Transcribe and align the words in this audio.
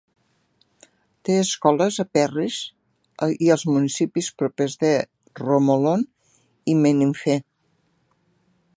Té 1.27 1.35
escoles 1.41 1.99
a 2.03 2.05
Perris 2.17 2.57
i 3.49 3.53
als 3.57 3.67
municipis 3.73 4.33
propers 4.43 4.79
de 4.87 4.93
Romoland 5.45 6.75
i 6.75 6.79
Menifee. 6.85 7.43